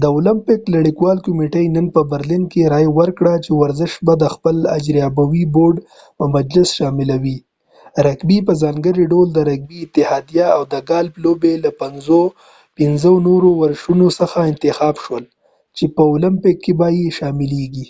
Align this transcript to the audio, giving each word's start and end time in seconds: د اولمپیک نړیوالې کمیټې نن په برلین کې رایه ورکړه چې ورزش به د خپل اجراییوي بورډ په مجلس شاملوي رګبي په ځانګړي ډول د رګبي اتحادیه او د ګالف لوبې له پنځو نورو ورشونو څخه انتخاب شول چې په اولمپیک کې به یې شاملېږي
د 0.00 0.02
اولمپیک 0.14 0.62
نړیوالې 0.76 1.24
کمیټې 1.26 1.64
نن 1.76 1.86
په 1.94 2.00
برلین 2.12 2.44
کې 2.52 2.70
رایه 2.72 2.90
ورکړه 2.98 3.34
چې 3.44 3.50
ورزش 3.62 3.92
به 4.06 4.14
د 4.22 4.24
خپل 4.34 4.56
اجراییوي 4.76 5.44
بورډ 5.54 5.76
په 6.18 6.24
مجلس 6.36 6.68
شاملوي 6.78 7.38
رګبي 8.06 8.38
په 8.46 8.52
ځانګړي 8.62 9.04
ډول 9.12 9.28
د 9.32 9.38
رګبي 9.50 9.78
اتحادیه 9.84 10.46
او 10.56 10.62
د 10.72 10.74
ګالف 10.90 11.14
لوبې 11.24 11.54
له 11.64 11.70
پنځو 12.80 13.12
نورو 13.28 13.50
ورشونو 13.62 14.06
څخه 14.20 14.38
انتخاب 14.50 14.94
شول 15.04 15.24
چې 15.76 15.84
په 15.94 16.02
اولمپیک 16.12 16.56
کې 16.64 16.72
به 16.78 16.88
یې 16.98 17.06
شاملېږي 17.18 17.86